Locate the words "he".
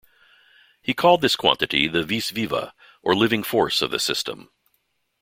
0.81-0.95